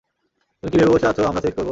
[0.63, 1.69] তুমি কি ভেবে বসে আছো আমরা সেক্স করব?